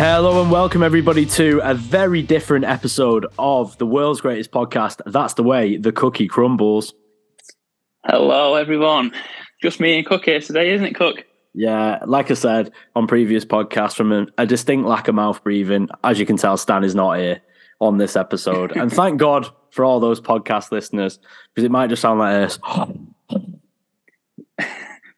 [0.00, 5.00] Hello and welcome everybody to a very different episode of the world's greatest podcast.
[5.06, 6.94] That's the way the cookie crumbles.
[8.06, 9.10] Hello, everyone.
[9.60, 11.24] Just me and Cook here today, isn't it, Cook?
[11.52, 15.88] Yeah, like I said on previous podcasts, from a, a distinct lack of mouth breathing,
[16.04, 17.40] as you can tell, Stan is not here
[17.80, 18.76] on this episode.
[18.76, 21.18] and thank God for all those podcast listeners,
[21.52, 22.60] because it might just sound like this.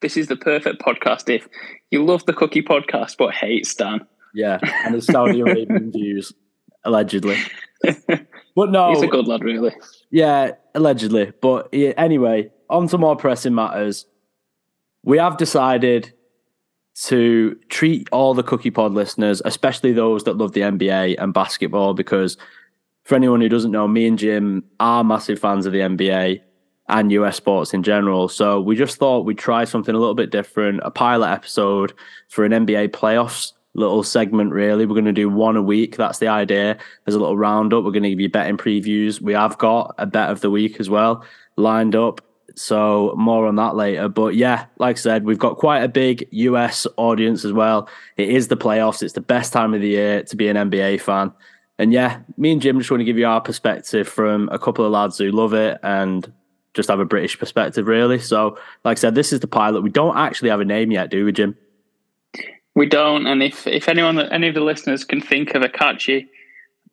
[0.00, 1.46] This is the perfect podcast if
[1.90, 4.06] you love the Cookie podcast but hate Stan.
[4.34, 6.32] Yeah, and his Saudi Arabian views,
[6.84, 7.36] allegedly.
[8.56, 9.74] But no, He's a good lad, really.
[10.10, 11.32] Yeah, allegedly.
[11.40, 14.06] But yeah, anyway, on to more pressing matters.
[15.02, 16.12] We have decided
[17.04, 21.94] to treat all the Cookie Pod listeners, especially those that love the NBA and basketball,
[21.94, 22.36] because
[23.04, 26.40] for anyone who doesn't know, me and Jim are massive fans of the NBA
[26.88, 28.28] and US sports in general.
[28.28, 31.94] So we just thought we'd try something a little bit different, a pilot episode
[32.28, 34.86] for an NBA playoffs little segment really.
[34.86, 35.96] We're going to do one a week.
[35.96, 36.76] That's the idea.
[37.04, 37.84] There's a little roundup.
[37.84, 39.20] We're going to give you betting previews.
[39.20, 41.24] We have got a bet of the week as well
[41.56, 42.20] lined up.
[42.56, 44.08] So more on that later.
[44.08, 47.88] But yeah, like I said, we've got quite a big US audience as well.
[48.16, 49.02] It is the playoffs.
[49.02, 51.32] It's the best time of the year to be an NBA fan.
[51.78, 54.84] And yeah, me and Jim just want to give you our perspective from a couple
[54.84, 56.30] of lads who love it and
[56.74, 58.18] just have a British perspective, really.
[58.18, 59.82] So, like I said, this is the pilot.
[59.82, 61.56] We don't actually have a name yet, do we, Jim?
[62.74, 66.28] We don't, and if if anyone, any of the listeners can think of a catchy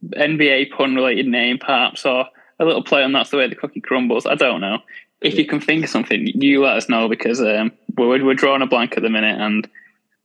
[0.06, 2.26] NBA pun related name, perhaps, or
[2.60, 4.80] a little play on that's the way the cookie crumbles, I don't know.
[5.22, 8.62] If you can think of something, you let us know because um, we're we're drawing
[8.62, 9.68] a blank at the minute, and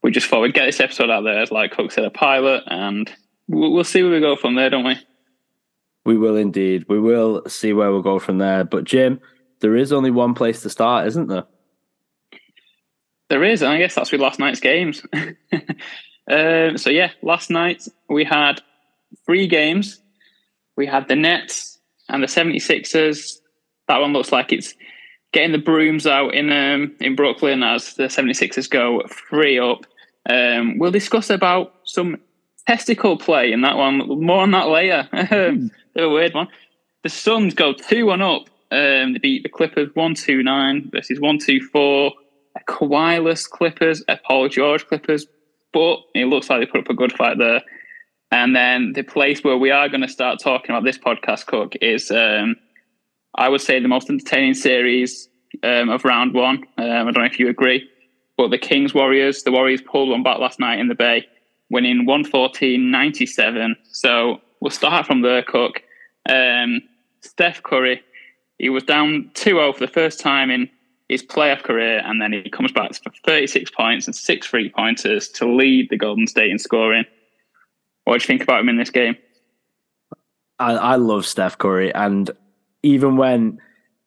[0.01, 2.63] we just thought we'd get this episode out there as like Cook said, a pilot,
[2.67, 3.11] and
[3.47, 4.95] we'll, we'll see where we go from there, don't we?
[6.05, 6.85] We will indeed.
[6.89, 8.63] We will see where we'll go from there.
[8.63, 9.19] But Jim,
[9.61, 11.45] there is only one place to start, isn't there?
[13.33, 15.01] There is, and I guess that's with last night's games.
[16.29, 18.61] um, so yeah, last night we had
[19.25, 19.99] three games.
[20.77, 23.39] We had the Nets and the 76ers.
[23.87, 24.75] That one looks like it's
[25.31, 29.87] getting the brooms out in um, in Brooklyn as the 76ers go three up.
[30.29, 32.17] Um, we'll discuss about some
[32.67, 33.97] testicle play in that one.
[34.23, 35.09] More on that later.
[35.95, 36.49] Of a weird one.
[37.01, 38.43] The Suns go 2 1 up.
[38.69, 42.07] Um, they beat the Clippers 129 versus 124.
[42.07, 42.11] A
[42.61, 45.25] Kawhi-less Clippers, a Paul George Clippers,
[45.73, 47.61] but it looks like they put up a good fight there.
[48.31, 51.73] And then the place where we are going to start talking about this podcast, Cook,
[51.81, 52.55] is um,
[53.35, 55.29] I would say the most entertaining series
[55.63, 56.63] um, of round one.
[56.77, 57.87] Um, I don't know if you agree,
[58.37, 61.27] but the Kings Warriors, the Warriors pulled one back last night in the Bay,
[61.69, 63.75] winning 114 97.
[63.91, 65.83] So we'll start from there, Cook.
[66.27, 66.81] Um,
[67.21, 68.01] Steph Curry,
[68.57, 70.69] he was down 2 0 for the first time in
[71.13, 75.29] his playoff career, and then he comes back for 36 points and six three pointers
[75.29, 77.05] to lead the Golden State in scoring.
[78.03, 79.15] What do you think about him in this game?
[80.59, 82.29] I, I love Steph Curry, and
[82.83, 83.59] even when,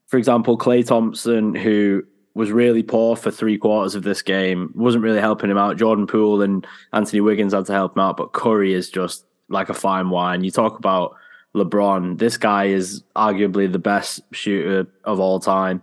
[0.06, 2.02] for example, Klay Thompson, who
[2.34, 5.78] was really poor for three quarters of this game, wasn't really helping him out.
[5.78, 9.70] Jordan Poole and Anthony Wiggins had to help him out, but Curry is just like
[9.70, 10.44] a fine wine.
[10.44, 11.16] You talk about
[11.56, 15.82] LeBron, this guy is arguably the best shooter of all time.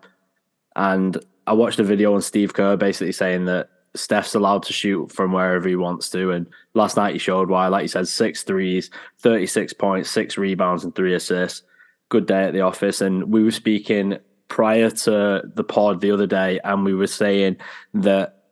[0.75, 1.17] And
[1.47, 5.31] I watched a video on Steve Kerr basically saying that Steph's allowed to shoot from
[5.34, 6.31] wherever he wants to.
[6.31, 8.89] And last night he showed why, like you said, six threes,
[9.19, 11.63] 36 points, six rebounds, and three assists.
[12.09, 13.01] Good day at the office.
[13.01, 14.17] And we were speaking
[14.47, 17.57] prior to the pod the other day, and we were saying
[17.94, 18.44] that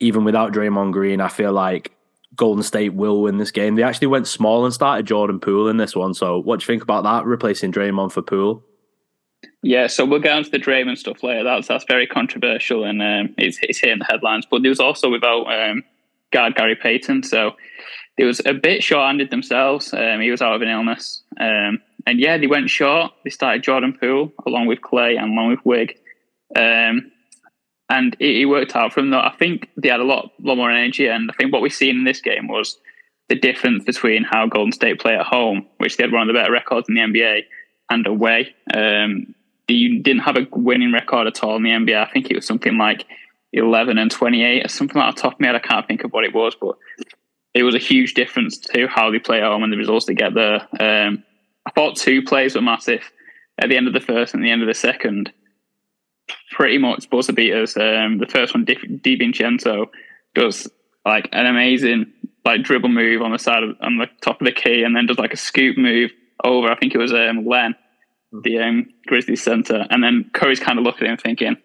[0.00, 1.92] even without Draymond Green, I feel like
[2.36, 3.74] Golden State will win this game.
[3.74, 6.14] They actually went small and started Jordan Poole in this one.
[6.14, 7.26] So, what do you think about that?
[7.26, 8.62] Replacing Draymond for Poole?
[9.62, 11.42] Yeah, so we'll get onto the Draymond stuff later.
[11.42, 14.46] That's that's very controversial and um, it's it's hitting the headlines.
[14.48, 15.82] But there was also without um,
[16.32, 17.56] guard Gary Payton, so
[18.16, 19.92] they was a bit short-handed themselves.
[19.92, 23.12] Um, he was out of an illness, um, and yeah, they went short.
[23.24, 25.98] They started Jordan Poole along with Klay and along with Wig,
[26.54, 27.10] um,
[27.90, 29.24] and it, it, worked out from that.
[29.24, 31.96] I think they had a lot lot more energy, and I think what we've seen
[31.96, 32.78] in this game was
[33.28, 36.38] the difference between how Golden State play at home, which they had one of the
[36.38, 37.42] better records in the NBA
[37.90, 38.54] and away.
[38.72, 39.34] Um,
[39.68, 41.96] they didn't have a winning record at all in the NBA.
[41.96, 43.04] I think it was something like
[43.52, 45.20] 11 and 28 or something like that.
[45.20, 46.76] Top of my head, I can't think of what it was, but
[47.54, 50.14] it was a huge difference to how they play at home and the results they
[50.14, 50.66] get there.
[50.80, 51.22] Um,
[51.66, 53.10] I thought two plays were massive
[53.58, 55.32] at the end of the first and the end of the second.
[56.52, 57.76] Pretty much buzzer beaters.
[57.76, 59.86] Um, the first one, DiVincenzo,
[60.34, 60.68] does
[61.04, 62.12] like an amazing
[62.44, 65.06] like dribble move on the side of on the top of the key, and then
[65.06, 66.10] does like a scoop move
[66.44, 66.68] over.
[66.68, 67.74] I think it was um, Len,
[68.32, 71.56] the um, Grizzlies center, and then Curry's kind of looking at him thinking,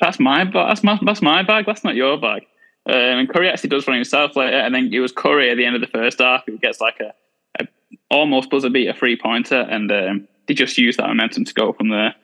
[0.00, 0.68] "That's my bag.
[0.68, 1.66] That's my that's my bag.
[1.66, 2.42] That's not your bag."
[2.84, 5.64] Um, and Curry actually does run himself later, and then it was Curry at the
[5.64, 7.12] end of the first half who gets like a,
[7.60, 7.66] a
[8.10, 11.88] almost buzzer beater three pointer, and um, they just use that momentum to go from
[11.90, 12.14] there.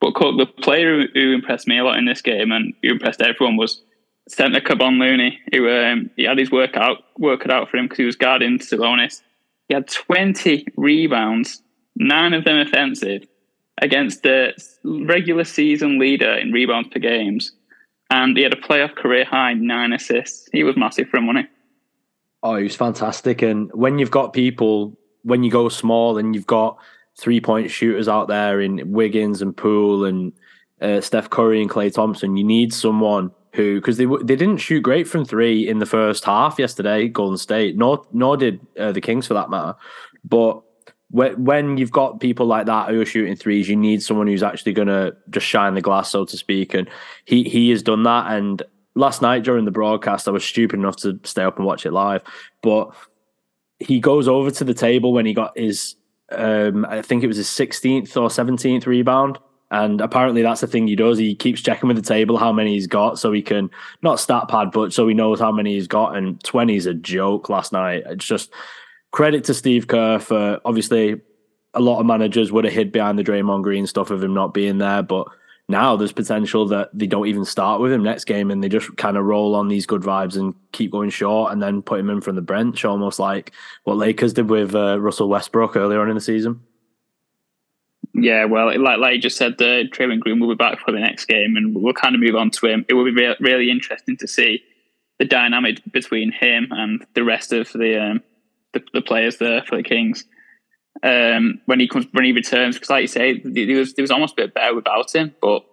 [0.00, 3.20] But Cook, the player who impressed me a lot in this game and who impressed
[3.20, 3.82] everyone was
[4.28, 7.98] centre Kevon Looney, who um, he had his workout work it out for him because
[7.98, 9.22] he was guarding Sabonis.
[9.68, 11.62] He had 20 rebounds,
[11.96, 13.24] nine of them offensive,
[13.80, 14.52] against the
[14.84, 17.52] regular season leader in rebounds per games.
[18.10, 20.48] And he had a playoff career high nine assists.
[20.52, 21.52] He was massive for him, wasn't he?
[22.42, 23.42] Oh, he was fantastic.
[23.42, 26.78] And when you've got people, when you go small and you've got
[27.16, 30.32] three point shooters out there in Wiggins and Poole and
[30.80, 34.80] uh, Steph Curry and Klay Thompson, you need someone who because they they didn't shoot
[34.80, 39.00] great from three in the first half yesterday, Golden State, nor nor did uh, the
[39.00, 39.76] Kings for that matter.
[40.24, 40.62] But
[41.10, 44.72] when you've got people like that who are shooting threes, you need someone who's actually
[44.72, 46.72] going to just shine the glass, so to speak.
[46.72, 46.88] And
[47.24, 48.32] he he has done that.
[48.32, 48.62] And
[48.94, 51.92] last night during the broadcast, I was stupid enough to stay up and watch it
[51.92, 52.22] live,
[52.62, 52.94] but
[53.80, 55.96] he goes over to the table when he got his,
[56.30, 59.38] um, I think it was his 16th or 17th rebound.
[59.72, 61.16] And apparently that's the thing he does.
[61.16, 63.70] He keeps checking with the table how many he's got so he can
[64.02, 66.16] not stat pad, but so he knows how many he's got.
[66.16, 68.02] And 20 is a joke last night.
[68.06, 68.52] It's just
[69.10, 71.20] credit to Steve Kerr for obviously
[71.74, 74.54] a lot of managers would have hid behind the Draymond Green stuff of him not
[74.54, 75.26] being there, but
[75.68, 78.96] now there's potential that they don't even start with him next game and they just
[78.96, 82.10] kind of roll on these good vibes and keep going short and then put him
[82.10, 83.52] in from the bench, almost like
[83.84, 86.60] what Lakers did with uh, Russell Westbrook earlier on in the season.
[88.12, 90.90] Yeah, well, like like you just said, the uh, Draymond Green will be back for
[90.90, 92.84] the next game, and we'll kind of move on to him.
[92.88, 94.64] It will be re- really interesting to see
[95.20, 98.22] the dynamic between him and the rest of the um,
[98.72, 100.24] the, the players there for the Kings
[101.02, 102.76] um, when he comes when he returns.
[102.76, 105.64] Because, like you say, there was there was almost a bit better without him, but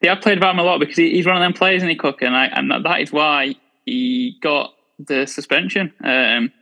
[0.00, 1.90] they have played about him a lot because he, he's one of them players, and
[1.90, 5.92] he Cook, and, I, and that is why he got the suspension.
[6.02, 6.52] Um,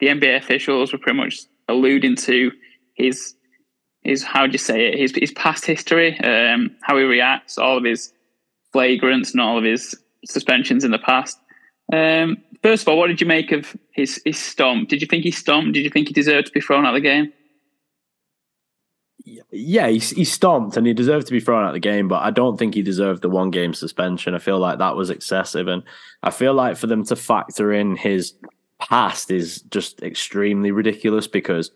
[0.00, 2.50] the NBA officials were pretty much alluding to
[2.94, 3.34] his
[4.02, 7.78] his how do you say it his his past history, um, how he reacts, all
[7.78, 8.12] of his
[8.74, 9.94] flagrants and all of his
[10.26, 11.38] suspensions in the past.
[11.94, 14.88] Um, first of all, what did you make of his his stomp?
[14.88, 15.72] Did you think he stomped?
[15.74, 17.32] Did you think he deserved to be thrown out of the game?
[19.50, 22.22] Yeah, he, he stomped and he deserved to be thrown out of the game, but
[22.22, 24.34] I don't think he deserved the one game suspension.
[24.34, 25.82] I feel like that was excessive, and
[26.22, 28.34] I feel like for them to factor in his
[28.80, 31.70] past is just extremely ridiculous because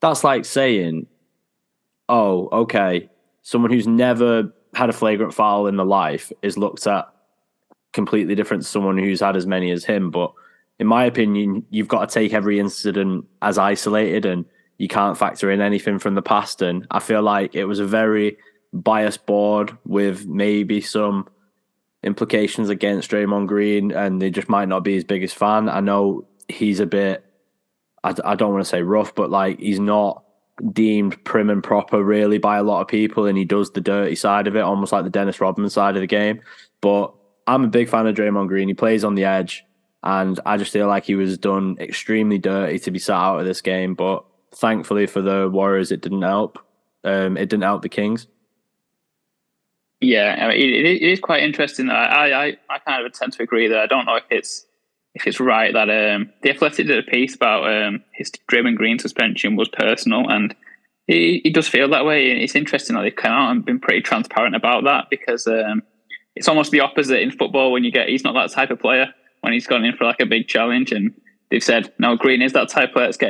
[0.00, 1.06] that's like saying,
[2.08, 3.10] "Oh, okay,
[3.42, 7.06] someone who's never had a flagrant foul in their life is looked at
[7.92, 10.10] completely different to someone who's had as many as him.
[10.10, 10.32] But
[10.78, 14.44] in my opinion, you've got to take every incident as isolated and
[14.78, 16.62] you can't factor in anything from the past.
[16.62, 18.36] And I feel like it was a very
[18.72, 21.28] biased board with maybe some
[22.02, 25.68] implications against Draymond Green, and they just might not be his biggest fan.
[25.68, 27.24] I know he's a bit,
[28.02, 30.24] I, I don't want to say rough, but like he's not
[30.72, 34.16] deemed prim and proper really by a lot of people, and he does the dirty
[34.16, 36.40] side of it, almost like the Dennis Rodman side of the game.
[36.80, 37.14] But
[37.46, 38.68] I'm a big fan of Draymond Green.
[38.68, 39.64] He plays on the edge,
[40.02, 43.46] and I just feel like he was done extremely dirty to be sat out of
[43.46, 43.94] this game.
[43.94, 46.58] But thankfully for the Warriors, it didn't help.
[47.04, 48.26] Um, it didn't help the Kings.
[50.00, 51.88] Yeah, it, it is quite interesting.
[51.88, 54.66] I, I I kind of tend to agree that I don't know if it's
[55.14, 58.98] if it's right that um, the Athletic did a piece about um, his Draymond Green
[58.98, 60.54] suspension was personal, and
[61.06, 62.30] he, he does feel that way.
[62.30, 65.82] It's interesting that they've come out and been pretty transparent about that because um,
[66.34, 69.06] it's almost the opposite in football when you get he's not that type of player
[69.40, 71.14] when he's gone in for like a big challenge and
[71.50, 73.22] they've said no Green is that type of player let's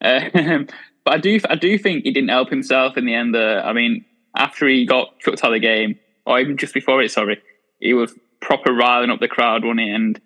[0.00, 0.64] uh,
[1.04, 3.72] but I do I do think he didn't help himself in the end uh, I
[3.72, 4.04] mean
[4.36, 7.40] after he got chucked out of the game or even just before it sorry
[7.80, 9.90] he was proper riling up the crowd wasn't he?
[9.90, 10.20] And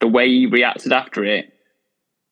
[0.00, 1.52] the way he reacted after it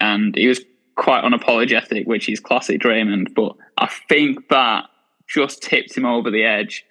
[0.00, 0.60] and he was
[0.96, 4.84] quite unapologetic which is classic Draymond but I think that
[5.26, 6.84] just tipped him over the edge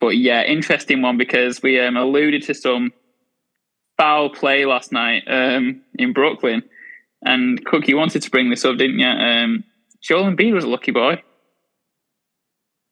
[0.00, 2.92] but yeah, interesting one because we um, alluded to some
[3.96, 6.62] foul play last night um, in Brooklyn.
[7.22, 9.06] And Cookie wanted to bring this up, didn't you?
[9.06, 9.64] Um,
[10.00, 11.20] Joel Embiid was a lucky boy.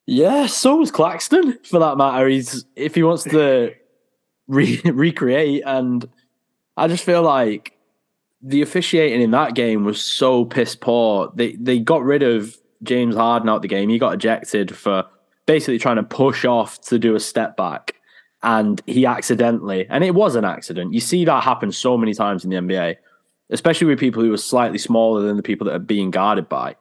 [0.07, 2.29] Yeah, so was Claxton, for that matter.
[2.29, 3.75] He's if he wants to
[4.49, 6.09] re- recreate, and
[6.77, 7.77] I just feel like
[8.43, 11.33] the officiating in that game was so piss poor.
[11.35, 13.89] They they got rid of James Harden out the game.
[13.89, 15.07] He got ejected for
[15.47, 17.95] basically trying to push off to do a step back.
[18.43, 20.93] And he accidentally, and it was an accident.
[20.93, 22.97] You see that happen so many times in the NBA,
[23.51, 26.77] especially with people who are slightly smaller than the people that are being guarded by.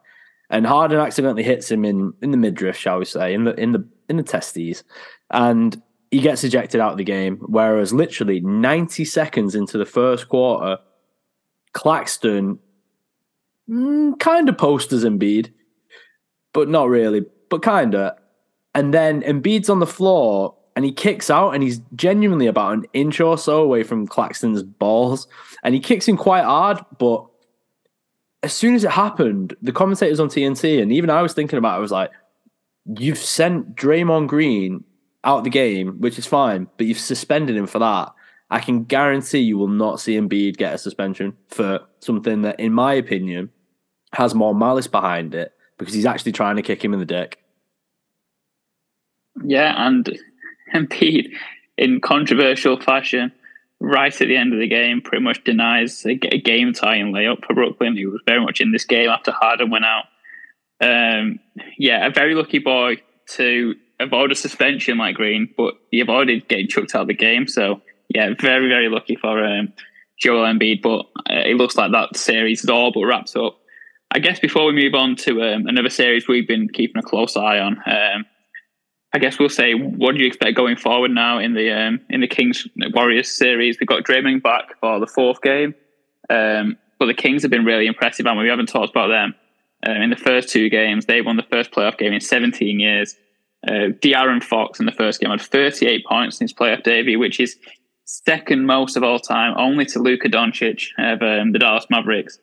[0.49, 3.71] And Harden accidentally hits him in in the midriff, shall we say, in the in
[3.71, 4.83] the in the testes,
[5.31, 5.81] and
[6.11, 7.37] he gets ejected out of the game.
[7.47, 10.77] Whereas literally 90 seconds into the first quarter,
[11.73, 12.59] Claxton
[13.69, 15.51] mm, kind of posters Embiid,
[16.53, 18.17] but not really, but kind of.
[18.75, 22.85] And then Embiid's on the floor and he kicks out and he's genuinely about an
[22.93, 25.27] inch or so away from Claxton's balls.
[25.63, 27.25] And he kicks him quite hard, but
[28.43, 31.75] as soon as it happened, the commentators on TNT and even I was thinking about
[31.75, 32.11] it, I was like,
[32.99, 34.83] you've sent Draymond Green
[35.23, 38.13] out the game, which is fine, but you've suspended him for that.
[38.51, 42.73] I can guarantee you will not see Embiid get a suspension for something that, in
[42.73, 43.49] my opinion,
[44.13, 47.39] has more malice behind it because he's actually trying to kick him in the dick.
[49.43, 50.17] Yeah, and
[50.73, 51.31] Embiid,
[51.77, 53.31] in controversial fashion,
[53.79, 57.53] right at the end of the game, pretty much denies a, game tying layup for
[57.53, 57.97] Brooklyn.
[57.97, 60.05] He was very much in this game after Harden went out.
[60.81, 61.39] Um,
[61.77, 62.97] yeah, a very lucky boy
[63.31, 67.47] to avoid a suspension like Green, but he avoided getting chucked out of the game.
[67.47, 69.73] So yeah, very very lucky for um,
[70.19, 70.81] Joel Embiid.
[70.81, 73.57] But uh, it looks like that series is all but wrapped up.
[74.11, 77.35] I guess before we move on to um, another series we've been keeping a close
[77.35, 78.25] eye on, um,
[79.15, 82.19] I guess we'll say what do you expect going forward now in the um, in
[82.19, 83.77] the Kings Warriors series?
[83.79, 85.73] We've got Draymond back for the fourth game,
[86.29, 89.33] um, but the Kings have been really impressive, and we haven't talked about them.
[89.87, 93.15] Um, in the first two games, they won the first playoff game in 17 years.
[93.65, 97.39] Uh, De'Aaron Fox in the first game had 38 points in his playoff debut, which
[97.39, 97.55] is
[98.03, 102.37] second most of all time, only to Luka Doncic of um, the Dallas Mavericks.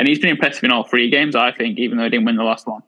[0.00, 2.36] And he's been impressive in all three games, I think, even though he didn't win
[2.36, 2.82] the last one.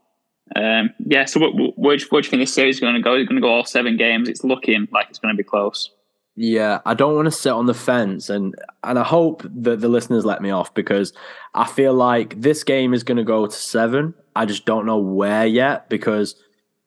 [0.54, 3.14] Um, yeah, so what, what, what, do you think this series is going to go?
[3.14, 4.28] It's going to go all seven games.
[4.28, 5.90] It's looking like it's going to be close.
[6.36, 9.88] Yeah, I don't want to sit on the fence, and and I hope that the
[9.88, 11.14] listeners let me off because
[11.54, 14.14] I feel like this game is going to go to seven.
[14.36, 16.36] I just don't know where yet because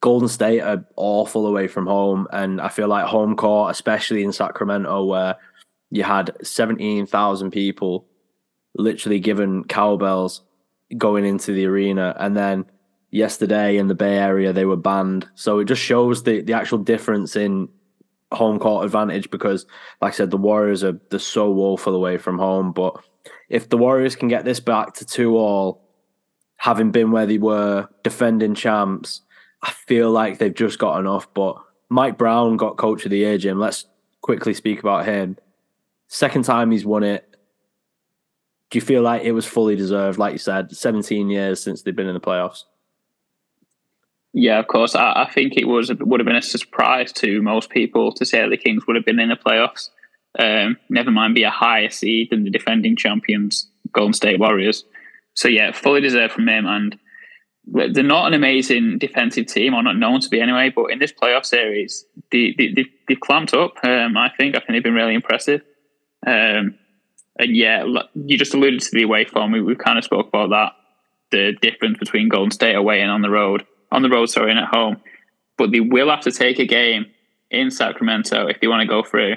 [0.02, 4.32] Golden State are awful away from home, and I feel like home court, especially in
[4.32, 5.36] Sacramento, where
[5.90, 8.06] you had seventeen thousand people
[8.76, 10.44] literally given cowbells
[10.96, 12.66] going into the arena, and then
[13.12, 15.28] yesterday in the Bay Area they were banned.
[15.36, 17.70] So it just shows the the actual difference in
[18.32, 19.66] home court advantage because,
[20.02, 22.72] like I said, the Warriors are they're so woeful away from home.
[22.72, 23.02] But
[23.50, 25.82] if the Warriors can get this back to two all,
[26.58, 29.22] having been where they were defending champs,
[29.62, 31.34] I feel like they've just got enough.
[31.34, 31.58] But
[31.90, 33.60] Mike Brown got coach of the year, Jim.
[33.60, 33.86] Let's
[34.22, 35.38] quickly speak about him.
[36.08, 37.26] Second time he's won it.
[38.70, 40.20] Do you feel like it was fully deserved?
[40.20, 42.66] Like you said, 17 years since they've been in the playoffs.
[44.34, 44.96] Yeah, of course.
[44.96, 48.42] I, I, think it was would have been a surprise to most people to say
[48.42, 49.90] that the Kings would have been in the playoffs.
[50.38, 54.86] Um, never mind be a higher seed than the defending champions, Golden State Warriors.
[55.34, 56.68] So yeah, fully deserved from him.
[56.68, 57.00] And
[57.66, 60.72] they're not an amazing defensive team, or not known to be anyway.
[60.76, 63.74] But in this playoff series, they, they, have clamped up.
[63.84, 64.56] Um, I think.
[64.56, 65.62] I think they've been really impressive.
[66.28, 66.78] Um,
[67.40, 67.84] and yeah,
[68.14, 69.54] you just alluded to the away form.
[69.54, 70.74] We, we've kind of spoke about that.
[71.32, 74.60] The difference between Golden State away and on the road on the road, sorry, and
[74.60, 74.98] at home.
[75.58, 77.06] But they will have to take a game
[77.52, 79.36] in Sacramento if they want to go through.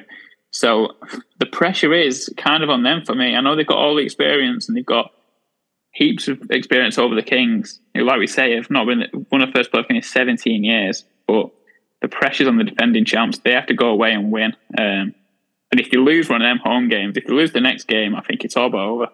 [0.51, 0.97] So
[1.39, 3.35] the pressure is kind of on them for me.
[3.35, 5.13] I know they've got all the experience and they've got
[5.93, 9.73] heaps of experience over the Kings, like we say, have not been won a first
[9.73, 11.05] playoff in 17 years.
[11.27, 11.51] But
[12.03, 13.39] the pressure's on the defending champs.
[13.39, 14.55] They have to go away and win.
[14.79, 15.15] Um,
[15.71, 18.15] and if you lose one of them home games, if you lose the next game,
[18.15, 19.09] I think it's all over.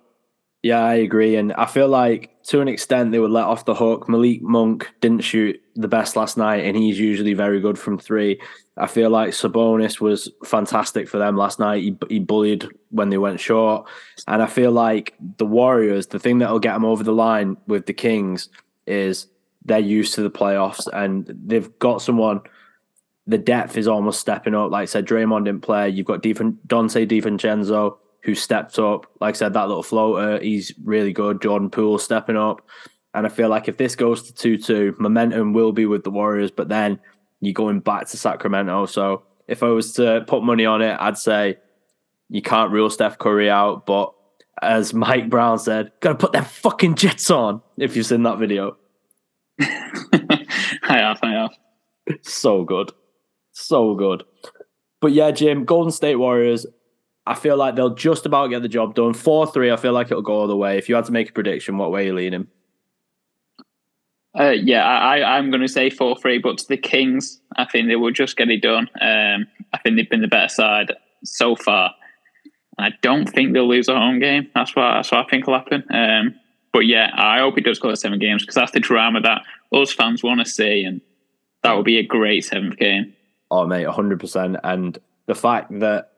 [0.62, 1.36] Yeah, I agree.
[1.36, 4.08] And I feel like to an extent they were let off the hook.
[4.08, 8.40] Malik Monk didn't shoot the best last night, and he's usually very good from three.
[8.76, 11.82] I feel like Sabonis was fantastic for them last night.
[11.82, 13.88] He, he bullied when they went short.
[14.26, 17.56] And I feel like the Warriors, the thing that will get them over the line
[17.66, 18.48] with the Kings
[18.86, 19.26] is
[19.64, 22.40] they're used to the playoffs and they've got someone.
[23.26, 24.70] The depth is almost stepping up.
[24.70, 25.90] Like I said, Draymond didn't play.
[25.90, 26.56] You've got Donte
[27.06, 27.98] DiVincenzo
[28.28, 29.06] who stepped up.
[29.23, 31.40] Like I said, that little floater, he's really good.
[31.40, 32.61] Jordan Poole stepping up.
[33.14, 36.11] And I feel like if this goes to 2 2, momentum will be with the
[36.11, 37.00] Warriors, but then
[37.40, 38.85] you're going back to Sacramento.
[38.85, 41.56] So if I was to put money on it, I'd say
[42.28, 43.87] you can't rule Steph Curry out.
[43.87, 44.12] But
[44.61, 48.76] as Mike Brown said, gotta put them fucking jets on if you've seen that video.
[49.61, 50.47] I
[50.82, 51.50] have, I have.
[52.20, 52.92] So good.
[53.52, 54.23] So good.
[55.00, 56.66] But yeah, Jim, Golden State Warriors,
[57.28, 59.12] I feel like they'll just about get the job done.
[59.12, 60.78] 4 3, I feel like it'll go all the way.
[60.78, 62.47] If you had to make a prediction, what way are you leaning?
[64.38, 67.88] Uh, yeah, I, I'm going to say 4 3, but to the Kings, I think
[67.88, 68.88] they will just get it done.
[69.02, 70.92] Um, I think they've been the better side
[71.23, 71.92] so far.
[72.78, 74.49] I don't think they'll lose a home game.
[74.54, 75.85] That's what, that's what I think will happen.
[75.90, 76.35] Um,
[76.73, 79.42] but yeah, I hope it does go to seven games because that's the drama that
[79.73, 81.02] us fans want to see, and
[81.62, 83.12] that will be a great seventh game.
[83.50, 84.61] Oh, mate, 100%.
[84.64, 86.12] And the fact that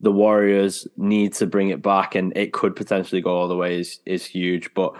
[0.00, 3.80] the Warriors need to bring it back and it could potentially go all the way
[3.80, 4.72] is, is huge.
[4.74, 4.94] But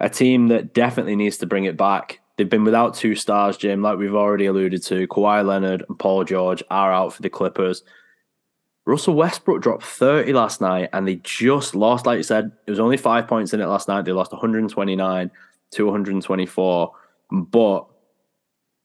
[0.00, 2.20] a team that definitely needs to bring it back.
[2.36, 5.08] They've been without two stars, Jim, like we've already alluded to.
[5.08, 7.82] Kawhi Leonard and Paul George are out for the Clippers.
[8.86, 12.80] Russell Westbrook dropped 30 last night and they just lost, like you said, it was
[12.80, 14.06] only five points in it last night.
[14.06, 15.30] They lost 129
[15.72, 16.92] to 124.
[17.30, 17.86] But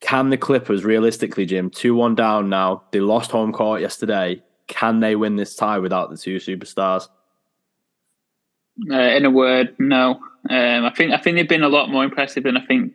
[0.01, 2.83] can the Clippers realistically, Jim, 2 1 down now?
[2.91, 4.43] They lost home court yesterday.
[4.67, 7.07] Can they win this tie without the two superstars?
[8.89, 10.19] Uh, in a word, no.
[10.49, 12.93] Um, I think I think they've been a lot more impressive than I think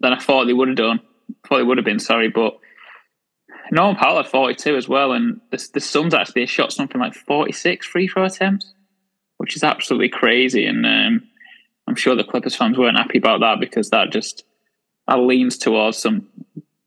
[0.00, 1.00] than I thought they would have done.
[1.46, 1.98] Thought they would have been.
[1.98, 2.58] Sorry, but
[3.70, 7.14] Norman Powell had forty two as well, and the the Suns actually shot something like
[7.14, 8.72] forty six free throw attempts,
[9.36, 10.64] which is absolutely crazy.
[10.66, 11.28] And um,
[11.86, 14.44] I'm sure the Clippers fans weren't happy about that because that just
[15.06, 16.26] that leans towards some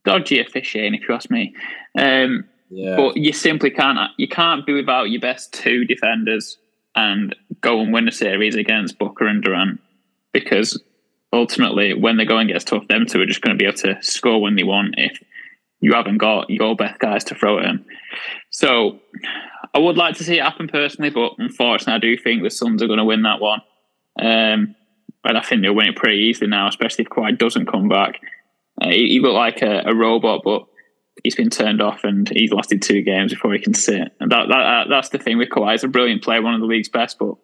[0.05, 1.53] dodgy officiating, if you ask me.
[1.97, 2.95] Um, yeah.
[2.95, 6.57] But you simply can't you can't be without your best two defenders
[6.95, 9.79] and go and win a series against Booker and Durant
[10.33, 10.81] because
[11.31, 14.01] ultimately, when the going gets tough, them two are just going to be able to
[14.01, 15.21] score when they want if
[15.79, 17.85] you haven't got your best guys to throw at them.
[18.49, 18.99] So
[19.73, 22.81] I would like to see it happen personally, but unfortunately, I do think the Suns
[22.81, 23.61] are going to win that one.
[24.19, 24.75] Um,
[25.23, 28.19] and I think they'll win it pretty easily now, especially if Kawhi doesn't come back.
[28.81, 30.65] Uh, he, he looked like a, a robot, but
[31.23, 34.13] he's been turned off and he's lasted two games before he can sit.
[34.19, 35.73] And that, that that's the thing with Kawhi.
[35.73, 37.35] He's a brilliant player, one of the league's best, but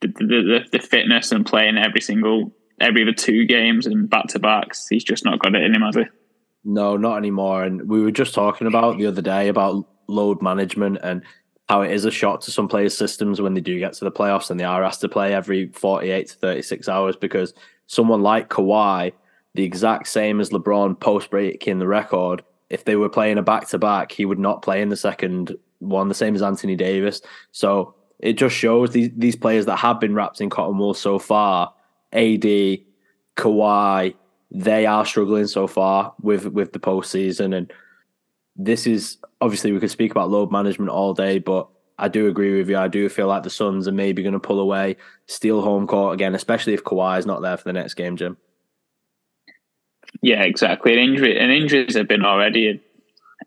[0.00, 4.26] the, the, the, the fitness and playing every single every other two games and back
[4.28, 6.04] to backs, he's just not got it in him, has he?
[6.64, 7.62] No, not anymore.
[7.62, 11.22] And we were just talking about the other day about load management and
[11.68, 14.12] how it is a shock to some players' systems when they do get to the
[14.12, 17.54] playoffs and they are asked to play every 48 to 36 hours because
[17.86, 19.12] someone like Kawhi
[19.54, 22.42] the exact same as LeBron post breaking the record.
[22.70, 25.56] If they were playing a back to back, he would not play in the second
[25.78, 27.20] one, the same as Anthony Davis.
[27.52, 31.18] So it just shows these these players that have been wrapped in cotton wool so
[31.18, 31.72] far,
[32.12, 32.78] AD,
[33.36, 34.14] Kawhi,
[34.50, 37.56] they are struggling so far with with the postseason.
[37.56, 37.72] And
[38.56, 42.56] this is obviously we could speak about load management all day, but I do agree
[42.56, 42.76] with you.
[42.76, 46.14] I do feel like the Suns are maybe going to pull away, steal home court
[46.14, 48.36] again, especially if Kawhi is not there for the next game, Jim.
[50.22, 50.92] Yeah, exactly.
[50.92, 52.80] And injury and injuries have been already a,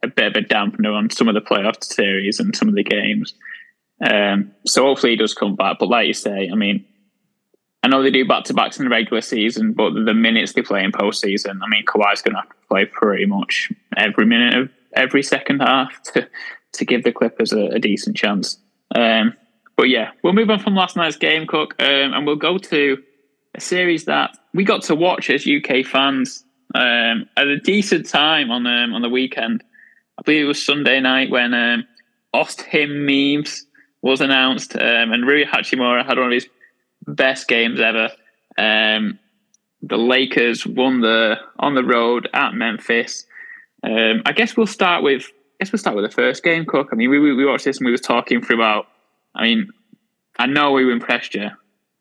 [0.03, 2.83] a, bit of a dampener on some of the playoff series and some of the
[2.83, 3.33] games.
[4.03, 5.77] Um, so hopefully he does come back.
[5.79, 6.85] But like you say, I mean,
[7.83, 10.61] I know they do back to backs in the regular season, but the minutes they
[10.61, 14.57] play in postseason, I mean, Kawhi's going to have to play pretty much every minute
[14.57, 16.27] of every second half to
[16.73, 18.57] to give the Clippers a, a decent chance.
[18.93, 19.33] Um,
[19.75, 23.01] but yeah, we'll move on from last night's game, Cook, um, and we'll go to
[23.55, 26.43] a series that we got to watch as UK fans
[26.75, 29.63] um, at a decent time on um, on the weekend.
[30.19, 31.87] I believe it was Sunday night when um,
[32.33, 33.65] Ost Him memes
[34.01, 36.47] was announced, um, and Rui Hachimura had one of his
[37.05, 38.09] best games ever.
[38.57, 39.19] Um,
[39.81, 43.25] the Lakers won the on the road at Memphis.
[43.83, 45.23] Um, I guess we'll start with.
[45.23, 46.89] I guess we'll start with the first game, Cook.
[46.91, 48.87] I mean, we we watched this and we were talking about.
[49.35, 49.69] I mean,
[50.39, 51.49] I know we impressed you,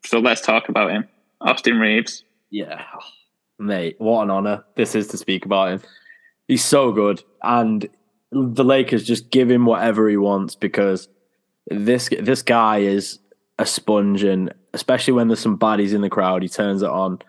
[0.05, 1.07] so let's talk about him,
[1.41, 2.23] Austin Reaves.
[2.49, 2.83] Yeah,
[3.59, 5.81] mate, what an honor this is to speak about him.
[6.47, 7.87] He's so good, and
[8.31, 11.09] the Lakers just give him whatever he wants because
[11.67, 13.19] this this guy is
[13.59, 17.19] a sponge, and especially when there's some baddies in the crowd, he turns it on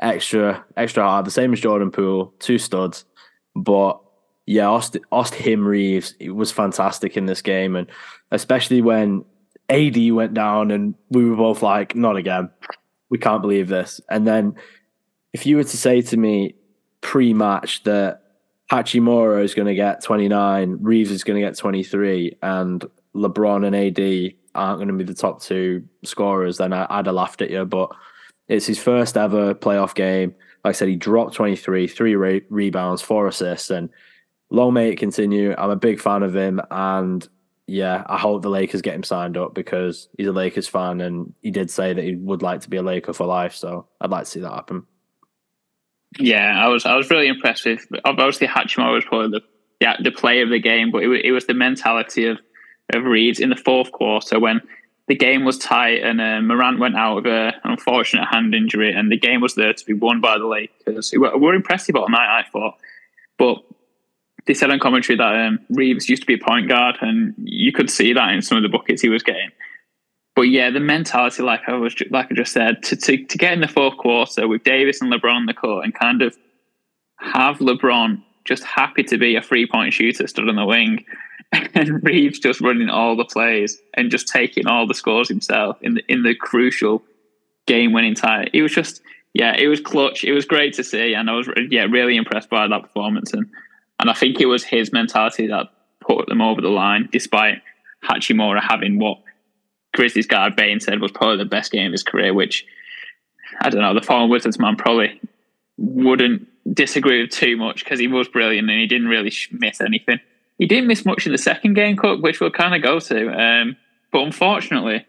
[0.00, 1.26] extra extra hard.
[1.26, 3.04] The same as Jordan Poole, two studs,
[3.56, 4.00] but
[4.46, 7.88] yeah, Austin, Austin him Reaves it was fantastic in this game, and
[8.30, 9.24] especially when
[9.68, 12.50] AD went down, and we were both like, not again.
[13.10, 14.00] We can't believe this.
[14.10, 14.54] And then
[15.32, 16.54] if you were to say to me
[17.00, 18.22] pre-match that
[18.70, 23.74] Hachimura is going to get 29, Reaves is going to get 23, and LeBron and
[23.74, 27.50] AD aren't going to be the top two scorers, then I, would have laughed at
[27.50, 27.64] you.
[27.64, 27.90] But
[28.48, 30.34] it's his first ever playoff game.
[30.64, 33.88] Like I said, he dropped 23, three re- rebounds, four assists, and
[34.50, 35.54] long may it continue.
[35.56, 37.26] I'm a big fan of him, and
[37.66, 41.32] yeah, I hope the Lakers get him signed up because he's a Lakers fan, and
[41.42, 43.54] he did say that he would like to be a Laker for life.
[43.54, 44.86] So I'd like to see that happen.
[46.18, 47.86] Yeah, I was I was really impressed with.
[48.04, 49.44] Obviously, Hachimura was probably the
[49.80, 52.38] yeah, the play of the game, but it, it was the mentality of
[52.94, 54.62] of Reaves in the fourth quarter when
[55.08, 58.92] the game was tight and uh, Morant went out with a, an unfortunate hand injury,
[58.92, 61.10] and the game was there to be won by the Lakers.
[61.10, 62.76] Who were, impressive all night, I thought,
[63.38, 63.58] but
[64.46, 67.72] they said on commentary that um, Reaves used to be a point guard, and you
[67.72, 69.50] could see that in some of the buckets he was getting.
[70.38, 73.54] But yeah, the mentality, like I was, like I just said, to, to to get
[73.54, 76.36] in the fourth quarter with Davis and LeBron on the court and kind of
[77.16, 81.04] have LeBron just happy to be a three point shooter stood on the wing,
[81.74, 85.94] and Reaves just running all the plays and just taking all the scores himself in
[85.94, 87.02] the in the crucial
[87.66, 88.46] game winning tie.
[88.52, 89.02] It was just
[89.34, 90.22] yeah, it was clutch.
[90.22, 93.32] It was great to see, and I was yeah really impressed by that performance.
[93.32, 93.50] And
[93.98, 95.66] and I think it was his mentality that
[95.98, 97.60] put them over the line, despite
[98.04, 99.18] Hachimura having what
[99.94, 102.34] Grizzlies guard Bane said was probably the best game of his career.
[102.34, 102.64] Which
[103.60, 105.20] I don't know, the former Wizards man probably
[105.76, 110.20] wouldn't disagree with too much because he was brilliant and he didn't really miss anything.
[110.58, 113.28] He didn't miss much in the second game, Cook, which we'll kind of go to.
[113.30, 113.76] Um,
[114.10, 115.06] but unfortunately,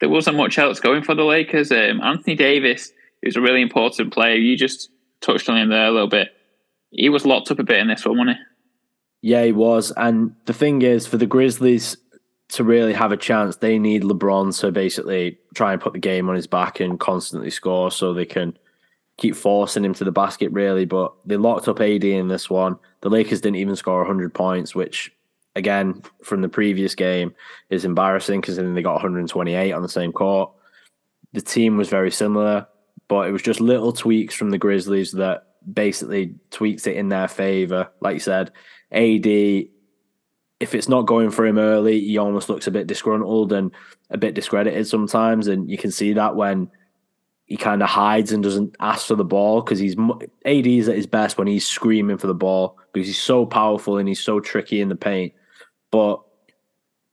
[0.00, 1.70] there wasn't much else going for the Lakers.
[1.70, 2.92] Um, Anthony Davis
[3.24, 4.36] who's a really important player.
[4.36, 6.28] You just touched on him there a little bit.
[6.90, 9.30] He was locked up a bit in this one, wasn't he?
[9.30, 9.90] Yeah, he was.
[9.96, 11.96] And the thing is, for the Grizzlies
[12.54, 16.28] to really have a chance, they need LeBron to basically try and put the game
[16.28, 18.56] on his back and constantly score so they can
[19.16, 20.84] keep forcing him to the basket, really.
[20.84, 22.76] But they locked up AD in this one.
[23.00, 25.12] The Lakers didn't even score 100 points, which,
[25.54, 27.34] again, from the previous game,
[27.70, 30.50] is embarrassing because then they got 128 on the same court.
[31.32, 32.66] The team was very similar
[33.08, 37.28] but it was just little tweaks from the Grizzlies that basically tweaks it in their
[37.28, 37.90] favor.
[38.00, 38.52] Like you said,
[38.92, 39.26] AD,
[40.64, 43.70] if it's not going for him early, he almost looks a bit disgruntled and
[44.08, 46.70] a bit discredited sometimes, and you can see that when
[47.44, 49.94] he kind of hides and doesn't ask for the ball because he's
[50.46, 53.98] AD is at his best when he's screaming for the ball because he's so powerful
[53.98, 55.34] and he's so tricky in the paint.
[55.90, 56.22] But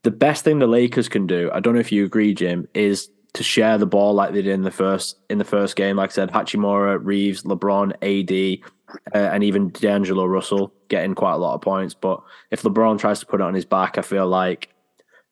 [0.02, 3.10] the best thing the Lakers can do, I don't know if you agree, Jim, is
[3.34, 5.96] to share the ball like they did in the first in the first game.
[5.96, 8.70] Like I said, Hachimura, Reaves, LeBron, AD,
[9.14, 11.94] uh, and even D'Angelo Russell getting quite a lot of points.
[11.94, 14.68] But if LeBron tries to put it on his back, I feel like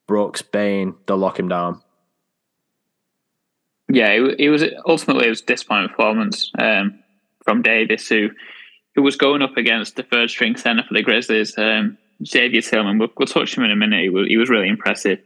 [0.07, 1.81] Brooks, Bane, they'll lock him down.
[3.93, 7.03] Yeah, it, it was ultimately it was disappointing performance um,
[7.45, 8.31] from Davis, who
[8.95, 12.99] who was going up against the third string center for the Grizzlies, um, Xavier Tillman.
[12.99, 14.03] We'll, we'll touch him in a minute.
[14.03, 15.21] He was, he was really impressive.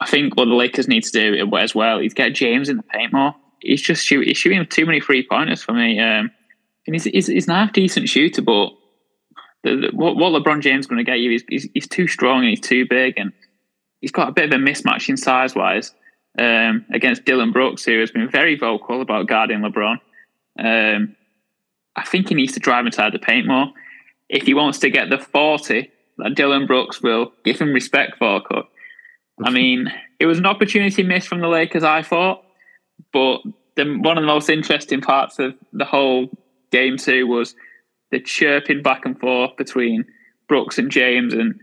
[0.00, 2.82] I think what the Lakers need to do as well is get James in the
[2.84, 3.34] paint more.
[3.60, 5.98] He's just shoot, he's shooting too many free pointers for me.
[5.98, 6.30] Um,
[6.86, 8.70] and he's, he's, he's not a decent shooter, but
[9.62, 12.06] the, the, what, what LeBron James is going to get you is he's, he's, too
[12.06, 13.32] strong and he's too big, and
[14.00, 15.92] he's got a bit of a mismatch in size wise
[16.38, 19.96] um, against Dillon Brooks, who has been very vocal about guarding LeBron.
[20.58, 21.16] Um,
[21.96, 23.72] I think he needs to drive inside the paint more.
[24.28, 28.42] If he wants to get the 40 that Dillon Brooks will give him respect for,
[29.42, 32.44] I mean, it was an opportunity missed from the Lakers, I thought,
[33.12, 33.40] but
[33.76, 36.28] the, one of the most interesting parts of the whole
[36.70, 37.54] game two was
[38.10, 40.04] the chirping back and forth between
[40.48, 41.60] Brooks and James, and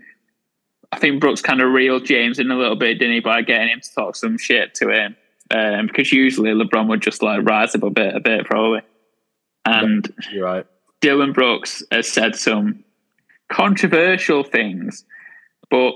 [0.91, 3.69] I think Brooks kind of reeled James in a little bit, didn't he, by getting
[3.69, 5.15] him to talk some shit to him,
[5.51, 8.81] um, because usually LeBron would just like rise up a bit, a bit probably,
[9.65, 10.65] and you're right.
[11.01, 12.83] Dillon Brooks has said some
[13.49, 15.05] controversial things,
[15.69, 15.93] but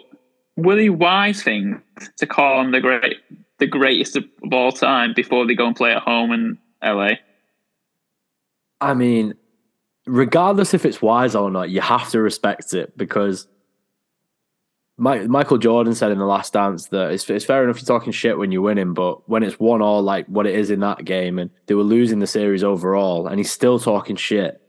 [0.58, 1.82] Willie Wise thing
[2.18, 3.18] to call him the great,
[3.60, 7.12] the greatest of all time before they go and play at home in LA?
[8.82, 9.36] I mean,
[10.06, 13.48] regardless if it's wise or not, you have to respect it because
[14.98, 18.38] Michael Jordan said in the last dance that it's, it's fair enough you're talking shit
[18.38, 21.40] when you're winning, but when it's one all like what it is in that game,
[21.40, 24.62] and they were losing the series overall, and he's still talking shit.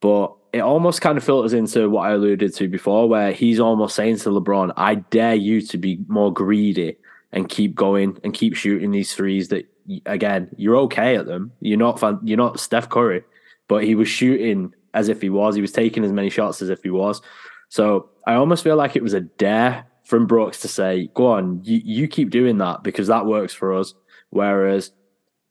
[0.00, 3.96] But it almost kind of filters into what I alluded to before, where he's almost
[3.96, 6.96] saying to LeBron, I dare you to be more greedy
[7.32, 9.66] and keep going and keep shooting these threes that
[10.06, 11.52] again, you're okay at them.
[11.60, 13.24] You're not fun, you're not Steph Curry,
[13.68, 15.54] but he was shooting as if he was.
[15.54, 17.20] He was taking as many shots as if he was.
[17.68, 21.60] So I almost feel like it was a dare from Brooks to say, go on,
[21.64, 23.94] you, you keep doing that because that works for us.
[24.30, 24.92] Whereas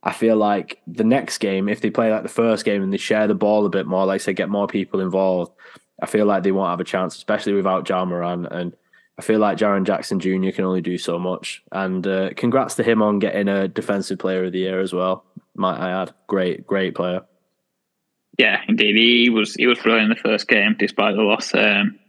[0.02, 2.98] I feel like the next game, if they play like the first game and they
[2.98, 5.52] share the ball a bit more, like say get more people involved,
[6.02, 8.48] I feel like they won't have a chance, especially without Ja Morant.
[8.52, 8.76] And
[9.18, 10.52] I feel like Jaren Jackson Jr.
[10.52, 11.64] can only do so much.
[11.72, 15.26] And uh, congrats to him on getting a Defensive Player of the Year as well.
[15.56, 17.22] Might I add, great, great player.
[18.38, 21.54] Yeah, indeed, he was he was brilliant in the first game despite the loss.
[21.54, 22.00] Um,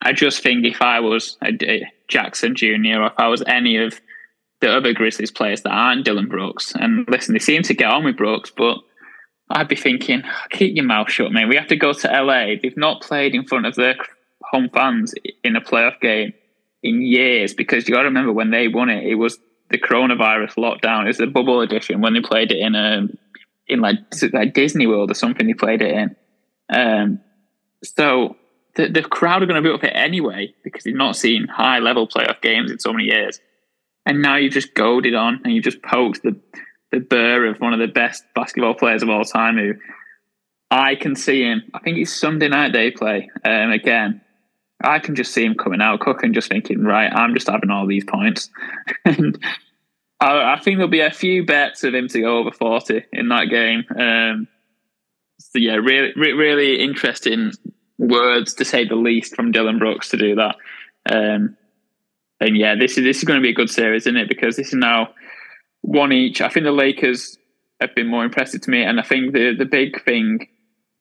[0.00, 3.00] I just think if I was a, a Jackson Jr.
[3.00, 4.00] or if I was any of
[4.60, 6.72] the other Grizzlies players that aren't Dillon Brooks.
[6.74, 8.78] And listen, they seem to get on with Brooks, but
[9.50, 11.48] I'd be thinking, keep your mouth shut, man.
[11.48, 12.54] We have to go to LA.
[12.60, 13.96] They've not played in front of their
[14.42, 16.32] home fans in a playoff game
[16.82, 19.38] in years because you got to remember when they won it, it was
[19.70, 21.04] the coronavirus lockdown.
[21.04, 23.18] It was the bubble edition when they played it in a um,
[23.68, 23.98] in like
[24.32, 25.46] like Disney World or something.
[25.46, 26.16] They played it in.
[26.68, 27.20] Um,
[27.82, 28.36] so
[28.76, 31.78] the the crowd are going to be up here anyway because they've not seen high
[31.78, 33.40] level playoff games in so many years
[34.06, 36.38] and now you've just goaded on and you've just poked the
[36.92, 39.74] the burr of one of the best basketball players of all time who
[40.70, 41.62] I can see him.
[41.74, 43.30] I think it's Sunday night they play.
[43.44, 44.20] Um, again,
[44.82, 47.86] I can just see him coming out, cooking, just thinking, right, I'm just having all
[47.86, 48.48] these points.
[49.04, 49.36] and
[50.20, 53.28] I, I, think there'll be a few bets of him to go over 40 in
[53.28, 53.84] that game.
[53.90, 54.48] Um,
[55.38, 57.52] so yeah, really, really interesting
[57.98, 60.56] words to say the least from Dillon Brooks to do that.
[61.08, 61.56] Um,
[62.40, 64.28] and yeah, this is this is going to be a good series, isn't it?
[64.28, 65.14] Because this is now
[65.82, 66.40] one each.
[66.40, 67.38] I think the Lakers
[67.80, 70.48] have been more impressive to me, and I think the the big thing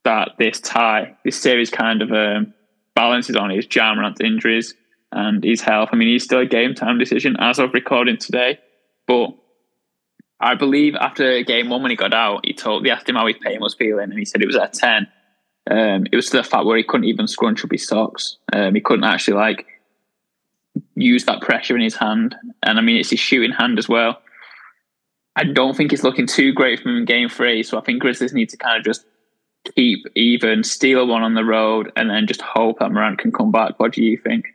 [0.03, 2.53] that this tie, this series, kind of um,
[2.95, 4.73] balances on is Ja Morant's injuries
[5.11, 5.89] and his health.
[5.91, 8.59] I mean, he's still a game time decision as of recording today,
[9.07, 9.35] but
[10.39, 13.27] I believe after game one when he got out, he told they asked him how
[13.27, 15.07] his pain was feeling, and he said it was at ten.
[15.69, 18.37] Um, it was to the fact where he couldn't even scrunch up his socks.
[18.51, 19.65] Um, he couldn't actually like
[20.95, 24.21] use that pressure in his hand, and I mean it's his shooting hand as well.
[25.35, 28.33] I don't think it's looking too great for him game three, so I think Grizzlies
[28.33, 29.05] need to kind of just
[29.75, 33.51] keep even, steal one on the road, and then just hope that Morant can come
[33.51, 33.79] back.
[33.79, 34.47] What do you think?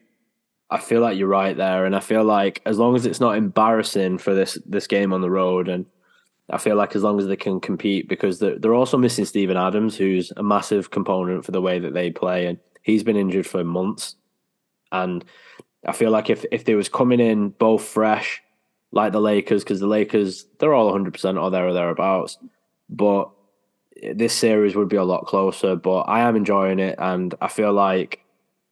[0.70, 3.36] I feel like you're right there, and I feel like as long as it's not
[3.36, 5.86] embarrassing for this this game on the road, and
[6.50, 9.56] I feel like as long as they can compete, because they're, they're also missing Steven
[9.56, 13.46] Adams, who's a massive component for the way that they play, and he's been injured
[13.46, 14.16] for months,
[14.92, 15.24] and
[15.86, 18.42] I feel like if if they was coming in both fresh,
[18.92, 22.36] like the Lakers, because the Lakers they're all 100 percent or there or thereabouts,
[22.90, 23.30] but
[24.12, 25.76] this series would be a lot closer.
[25.76, 28.20] But I am enjoying it, and I feel like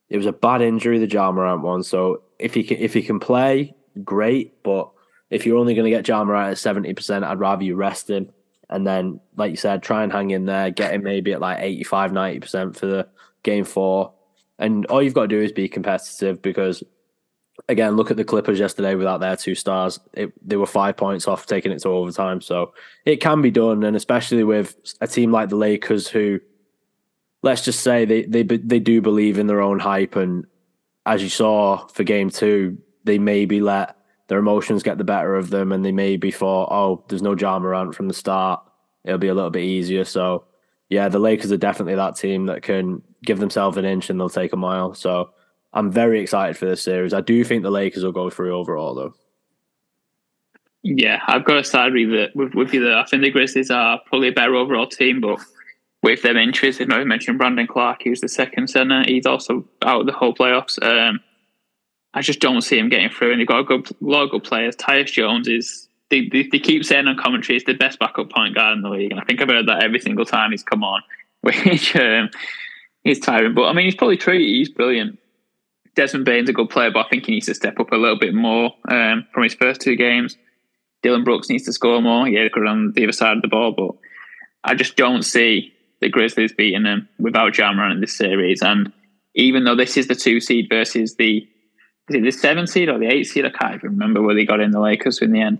[0.09, 1.83] it was a bad injury, the Ja Morant one.
[1.83, 4.63] So if he can, if he can play, great.
[4.63, 4.91] But
[5.31, 8.11] if you're only going to get Ja Morant at seventy percent, I'd rather you rest
[8.11, 8.31] him.
[8.69, 11.61] And then, like you said, try and hang in there, get him maybe at like
[11.61, 13.09] 85, 90% for the
[13.43, 14.13] game four.
[14.59, 16.83] And all you've got to do is be competitive because,
[17.69, 20.01] again, look at the Clippers yesterday without their two stars.
[20.15, 22.41] It, they were five points off taking it to overtime.
[22.41, 23.85] So it can be done.
[23.85, 26.41] And especially with a team like the Lakers who
[27.47, 30.45] let's just say they they they do believe in their own hype, and
[31.07, 35.51] as you saw for game two, they maybe let their emotions get the better of
[35.51, 38.61] them, and they maybe thought, oh, there's no Ja around from the start,
[39.05, 40.05] it'll be a little bit easier.
[40.05, 40.45] So
[40.89, 44.29] yeah, the Lakers are definitely that team that can give themselves an inch and they'll
[44.29, 44.95] take a mile.
[44.95, 45.31] So
[45.73, 47.15] I'm very excited for this series.
[47.15, 49.15] I do think the Lakers will go through overall, though.
[50.83, 52.97] Yeah, I've got to side with, with, with you there.
[52.97, 55.41] I think the Grizzlies are probably a better overall team, but
[56.07, 59.03] with them injuries, I mentioned Brandon Clarke, who's the second center.
[59.05, 60.81] He's also out of the whole playoffs.
[60.81, 61.19] Um,
[62.15, 63.33] I just don't see him getting through.
[63.33, 64.77] And they've got a good, lot of good players.
[64.77, 68.55] Tyus Jones is, they, they, they, keep saying on commentary, he's the best backup point
[68.55, 69.11] guard in the league.
[69.11, 71.03] And I think I've heard that every single time he's come on,
[71.41, 72.31] which um,
[73.03, 73.55] is tiring.
[73.55, 74.39] But I mean, he's probably true.
[74.39, 75.19] He's brilliant.
[75.97, 78.19] Desmond Bane's a good player, but I think he needs to step up a little
[78.19, 80.37] bit more um, from his first two games.
[81.03, 82.29] Dillon Brooks needs to score more.
[82.29, 83.91] Yeah, good on the other side of the ball, but
[84.63, 85.73] I just don't see
[86.07, 88.63] the Grizzlies beating them without Ja Morant in this series.
[88.63, 88.93] And
[89.35, 91.39] even though this is the two seed versus the
[92.09, 93.45] is it the seven seed or the eight seed?
[93.45, 95.59] I can't even remember where they got in the Lakers in the end.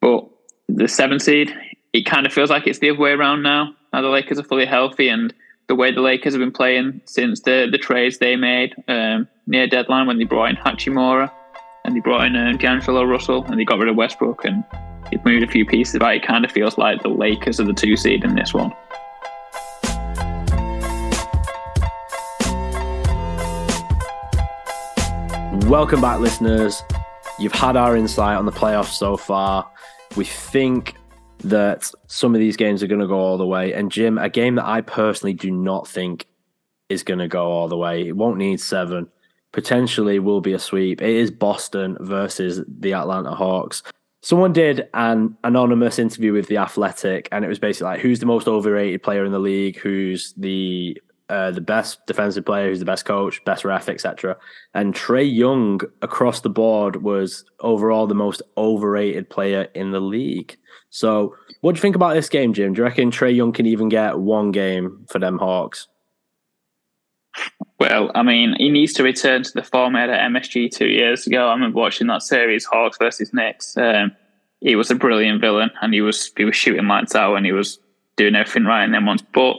[0.00, 0.28] But
[0.68, 1.54] the seven seed,
[1.92, 3.72] it kind of feels like it's the other way around now.
[3.92, 5.32] Now the Lakers are fully healthy, and
[5.68, 9.68] the way the Lakers have been playing since the the trades they made um, near
[9.68, 11.30] deadline when they brought in Hachimura
[11.84, 14.64] and they brought in uh, D'Angelo Russell and they got rid of Westbrook and
[15.12, 16.00] they moved a few pieces.
[16.00, 18.72] But it kind of feels like the Lakers are the two seed in this one.
[25.66, 26.84] Welcome back, listeners.
[27.40, 29.68] You've had our insight on the playoffs so far.
[30.16, 30.94] We think
[31.40, 33.72] that some of these games are going to go all the way.
[33.72, 36.28] And Jim, a game that I personally do not think
[36.88, 38.06] is going to go all the way.
[38.06, 39.08] It won't need seven.
[39.50, 41.02] Potentially will be a sweep.
[41.02, 43.82] It is Boston versus the Atlanta Hawks.
[44.22, 48.26] Someone did an anonymous interview with the Athletic, and it was basically like, who's the
[48.26, 49.78] most overrated player in the league?
[49.78, 50.96] Who's the
[51.28, 54.36] uh, the best defensive player, who's the best coach, best ref, etc.
[54.74, 60.56] And Trae Young across the board was overall the most overrated player in the league.
[60.90, 62.72] So, what do you think about this game, Jim?
[62.72, 65.88] Do you reckon Trae Young can even get one game for them Hawks?
[67.78, 71.48] Well, I mean, he needs to return to the format at MSG two years ago.
[71.48, 73.76] I remember watching that series, Hawks versus Knicks.
[73.76, 74.12] Um,
[74.60, 77.52] he was a brilliant villain, and he was he was shooting lights out, and he
[77.52, 77.78] was
[78.16, 79.22] doing everything right in them ones.
[79.34, 79.56] But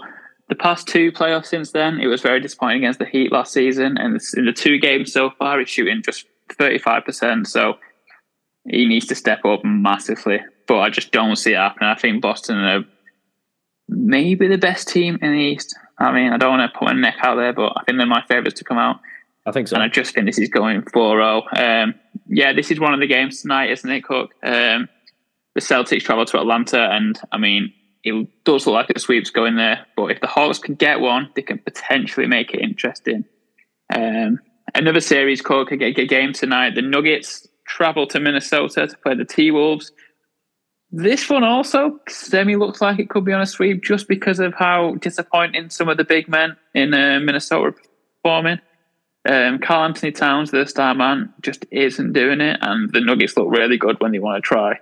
[0.50, 3.98] the past two playoffs since then, it was very disappointing against the Heat last season.
[3.98, 7.48] And in the two games so far, he's shooting just 35%.
[7.48, 7.78] So
[8.66, 10.40] he needs to step up massively.
[10.68, 11.90] But I just don't see it happening.
[11.90, 12.86] I think Boston are
[13.90, 15.76] maybe the best team in the East.
[15.98, 18.06] I mean, I don't want to put my neck out there, but I think they're
[18.06, 19.00] my favourites to come out.
[19.46, 19.76] I think so.
[19.76, 21.44] And I just think this is going 4 0.
[21.56, 21.96] Um,
[22.28, 24.32] yeah, this is one of the games tonight, isn't it, Cook?
[24.44, 24.90] Um,
[25.56, 29.56] the Celtics travel to Atlanta, and I mean, it does look like a sweep's going
[29.56, 29.86] there.
[29.96, 33.26] But if the Hawks can get one, they can potentially make it interesting.
[33.94, 34.40] Um,
[34.76, 36.76] another series called could get a game tonight.
[36.76, 39.92] The Nuggets travel to Minnesota to play the T Wolves.
[40.90, 44.54] This one also semi looks like it could be on a sweep just because of
[44.54, 47.76] how disappointing some of the big men in uh, Minnesota are
[48.24, 48.60] performing.
[49.28, 53.78] Um, Karl-Anthony Towns, the star man, just isn't doing it, and the Nuggets look really
[53.78, 54.80] good when they want to try.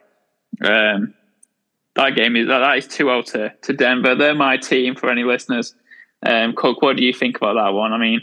[0.63, 1.15] Um,
[1.95, 4.15] that game is that is 2-0 to, to Denver.
[4.15, 5.73] They're my team for any listeners.
[6.25, 7.93] Um, Cook, what do you think about that one?
[7.93, 8.21] I mean,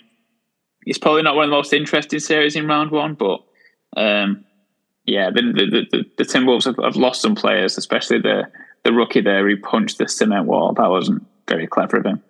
[0.84, 3.40] it's probably not one of the most interesting series in round one, but
[3.96, 4.44] um,
[5.04, 8.44] yeah, the the, the, the Timberwolves have, have, lost some players, especially the
[8.84, 10.72] the rookie there who punched the cement wall.
[10.74, 12.22] That wasn't very clever of him.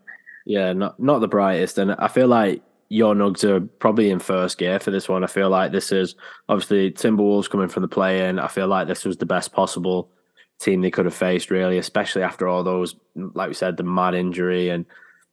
[0.45, 4.59] Yeah, not not the brightest, and I feel like your Nugs are probably in first
[4.59, 5.25] gear for this one.
[5.25, 6.15] I feel like this is
[6.49, 8.39] obviously Timberwolves coming from the play in.
[8.39, 10.11] I feel like this was the best possible
[10.63, 14.15] team they could have faced, really, especially after all those, like we said, the mad
[14.15, 14.87] injury and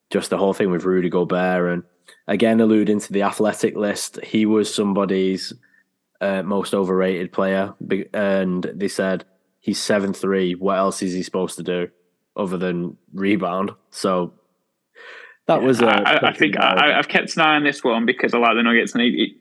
[0.10, 1.74] just the whole thing with Rudy Gobert.
[1.74, 1.84] And
[2.28, 5.54] again, alluding to the athletic list, he was somebody's
[6.22, 7.74] uh, most overrated player,
[8.14, 9.26] and they said
[9.60, 10.54] he's seven three.
[10.54, 11.88] What else is he supposed to do
[12.36, 13.72] other than rebound?
[13.92, 14.34] So
[15.48, 15.82] that was.
[15.82, 18.64] I, I think I, have kept an eye on this one because I like the
[18.64, 19.38] Nuggets, and he,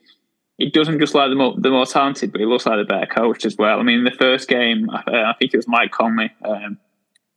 [0.58, 3.06] he doesn't just like the more, the more talented, but he looks like the better
[3.06, 3.78] coach as well.
[3.78, 6.78] I mean, in the first game, I think it was Mike Conley um,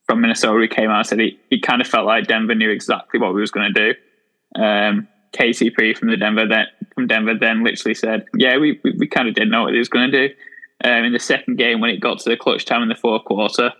[0.07, 2.71] from Minnesota who came out and said he, he kind of felt like Denver knew
[2.71, 4.61] exactly what we was going to do.
[4.61, 9.07] Um, KCP from the Denver that from Denver then literally said, "Yeah, we we, we
[9.07, 10.33] kind of didn't know what he was going to do."
[10.83, 13.23] Um, in the second game, when it got to the clutch time in the fourth
[13.23, 13.71] quarter,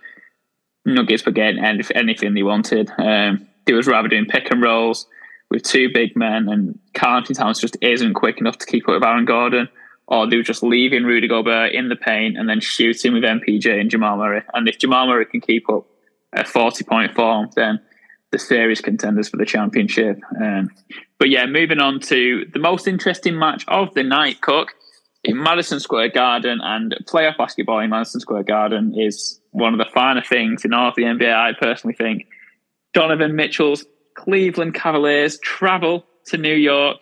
[0.86, 2.90] Nuggets were getting anything they wanted.
[2.96, 5.06] Um, was rather doing pick and rolls
[5.52, 9.04] with two big men, and Karl-Anthony Towns just isn't quick enough to keep up with
[9.04, 9.68] Aaron Gordon.
[10.08, 13.80] Or they were just leaving Rudy Gobert in the paint and then shooting with MPJ
[13.80, 14.42] and Jamal Murray.
[14.52, 15.86] And if Jamal Murray can keep up
[16.32, 17.80] a 40 point form, then
[18.30, 20.18] the series contenders for the championship.
[20.40, 20.70] Um,
[21.18, 24.72] but yeah, moving on to the most interesting match of the night, Cook,
[25.22, 26.60] in Madison Square Garden.
[26.62, 30.88] And playoff basketball in Madison Square Garden is one of the finer things in all
[30.88, 32.26] of the NBA, I personally think.
[32.92, 33.84] Donovan Mitchell's
[34.14, 36.98] Cleveland Cavaliers travel to New York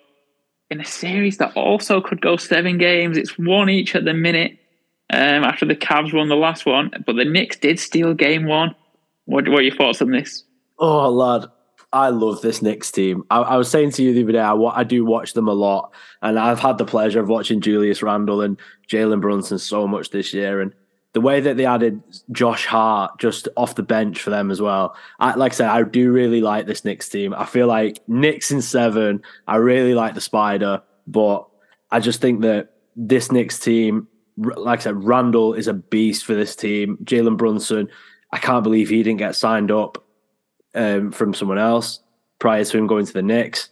[0.70, 3.16] in a series that also could go seven games.
[3.16, 4.58] It's one each at the minute
[5.12, 8.74] um, after the Cavs won the last one, but the Knicks did steal game one.
[9.24, 10.44] What, what are your thoughts on this?
[10.78, 11.46] Oh, lad,
[11.92, 13.24] I love this Knicks team.
[13.30, 15.52] I, I, was saying to you the other day, I, I do watch them a
[15.52, 15.92] lot,
[16.22, 20.32] and I've had the pleasure of watching Julius Randle and Jalen Brunson so much this
[20.32, 20.60] year.
[20.60, 20.72] And
[21.12, 24.94] the way that they added Josh Hart just off the bench for them as well.
[25.18, 27.34] I, like I said, I do really like this Knicks team.
[27.34, 29.22] I feel like Knicks in seven.
[29.46, 31.48] I really like the Spida, but
[31.90, 36.34] I just think that this Knicks team, like I said, Randle is a beast for
[36.34, 36.96] this team.
[37.02, 37.88] Jalen Brunson,
[38.32, 40.04] I can't believe he didn't get signed up
[40.76, 42.00] um, from someone else
[42.38, 43.70] prior to him going to the Knicks.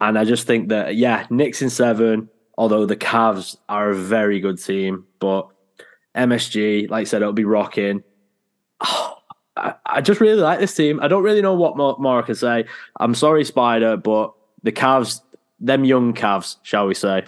[0.00, 4.38] And I just think that, yeah, Knicks in seven, although the Cavs are a very
[4.38, 5.48] good team, but
[6.18, 8.02] MSG, like I said, it'll be rocking.
[8.80, 9.14] Oh,
[9.56, 11.00] I, I, just really like this team.
[11.00, 12.66] I don't really know what more, more I can say.
[13.00, 15.20] I'm sorry, Spida, but the Cavs,
[15.58, 17.24] them young Cavs, shall we say.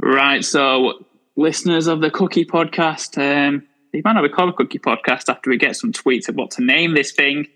[0.00, 1.04] Right, so
[1.36, 5.56] listeners of the Cookie Podcast, um, you might not call a Cookie Podcast after we
[5.56, 7.46] get some tweets of what to name this thing.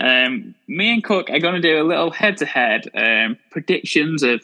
[0.00, 4.40] Um, me and Cook are going to do a little head-to-head um, predictions of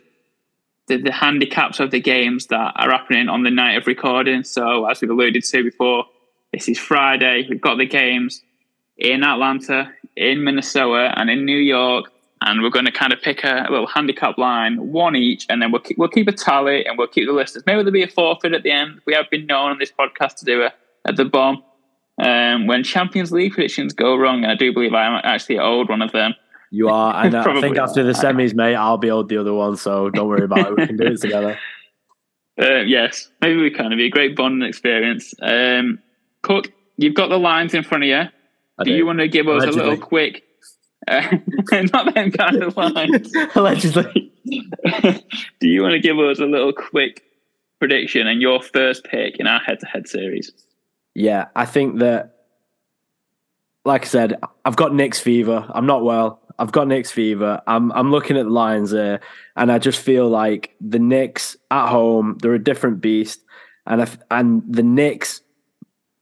[0.86, 4.44] the, the, handicaps of the games that are happening on the night of recording.
[4.44, 6.04] So, as we've alluded to before,
[6.52, 7.46] this is Friday.
[7.48, 8.42] We've got the games
[8.98, 13.42] in Atlanta, in Minnesota, and in New York, and we're going to kind of pick
[13.42, 16.84] a, a little handicap line, one each, and then we'll keep, we'll keep a tally
[16.84, 17.64] and we'll keep the listeners.
[17.66, 19.00] Maybe there'll be a forfeit at the end.
[19.06, 20.72] We have been known on this podcast to do it
[21.06, 21.62] at the bomb
[22.22, 26.02] um, when Champions League predictions go wrong, and I do believe I'm actually owed one
[26.02, 26.34] of them.
[26.70, 29.76] You are, and I think after the semis, mate, I'll be owed the other one.
[29.76, 30.76] So don't worry about it.
[30.76, 31.58] We can do it together.
[32.58, 33.84] Uh, yes, maybe we can.
[33.84, 35.34] It'd be a great bonding experience.
[35.42, 35.98] Um,
[36.42, 38.22] Cook, you've got the lines in front of you.
[38.78, 39.80] Do, do, you want to give us Allegedly.
[39.80, 40.42] a little quick?
[41.06, 41.36] Uh,
[41.92, 43.30] not them kind of lines.
[43.54, 44.32] Allegedly.
[45.60, 47.22] do you want to give us a little quick
[47.78, 50.50] prediction and your first pick in our head-to-head series?
[51.16, 52.36] Yeah, I think that,
[53.84, 55.66] like I said, I've got Knicks fever.
[55.70, 56.42] I'm not well.
[56.58, 57.62] I've got Knicks fever.
[57.66, 59.20] I'm I'm looking at the Lions there,
[59.56, 63.40] and I just feel like the Knicks at home they're a different beast,
[63.86, 65.40] and if, and the Knicks,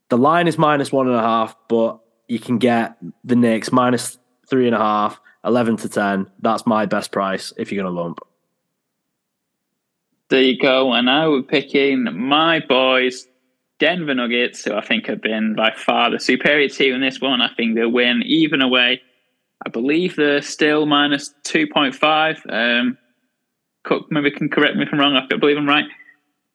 [0.09, 4.17] the line is minus one and a half, but you can get the Knicks minus
[4.49, 6.27] three and a half, 11 to 10.
[6.39, 8.19] That's my best price if you're going to lump.
[10.29, 10.93] There you go.
[10.93, 13.27] And I would picking my boys,
[13.79, 17.41] Denver Nuggets, who I think have been by far the superior team in this one.
[17.41, 19.01] I think they'll win even away.
[19.65, 22.39] I believe they're still minus 2.5.
[22.51, 22.97] Um,
[23.83, 25.15] Cook maybe can correct me if I'm wrong.
[25.15, 25.85] I believe I'm right.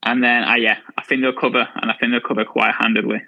[0.02, 3.22] And then, uh, yeah, I think they'll cover, and I think they'll cover quite handedly.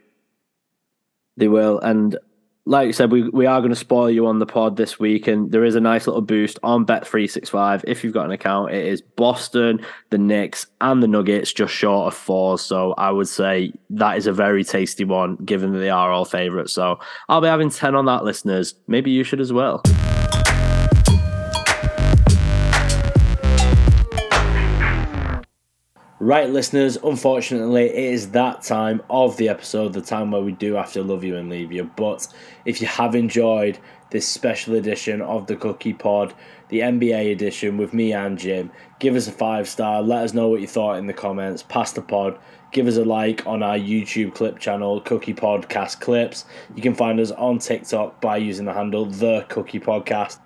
[1.37, 1.79] They will.
[1.79, 2.19] And
[2.65, 5.27] like I said, we, we are going to spoil you on the pod this week,
[5.27, 7.83] and there is a nice little boost on Bet365.
[7.89, 12.13] If you've got an account, it is Boston, the Knicks, and the Nuggets, just short
[12.13, 12.59] of four.
[12.59, 16.25] So I would say that is a very tasty one, given that they are all
[16.25, 16.73] favourites.
[16.73, 18.75] So I'll be having 10 on that, listeners.
[18.87, 19.83] Maybe you should as well.
[26.23, 30.75] Right, listeners, unfortunately, it is that time of the episode, the time where we do
[30.75, 31.91] have to love you and leave you.
[31.97, 32.29] But
[32.65, 36.33] if you have enjoyed this special edition of the Cookie Pod,
[36.69, 38.71] the NBA edition with me and Jim,
[39.01, 40.01] give us a five star.
[40.01, 41.65] Let us know what you thought in the comments.
[41.65, 42.39] Pass the pod.
[42.71, 46.45] Give us a like on our YouTube clip channel, Cookie Podcast Clips.
[46.77, 50.39] You can find us on TikTok by using the handle The Cookie Podcast.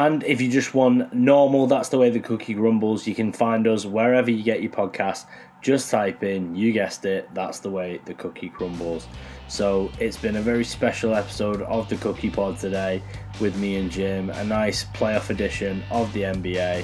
[0.00, 3.06] And if you just want normal, that's the way the cookie grumbles.
[3.06, 5.26] You can find us wherever you get your podcast.
[5.60, 9.06] Just type in, you guessed it, that's the way the cookie crumbles.
[9.48, 13.02] So it's been a very special episode of the Cookie Pod today
[13.42, 14.30] with me and Jim.
[14.30, 16.82] A nice playoff edition of the NBA.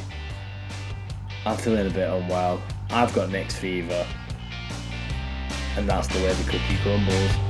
[1.46, 2.60] I'm feeling a bit unwell.
[2.90, 4.06] I've got Knicks fever.
[5.78, 7.45] And that's the way the cookie crumbles.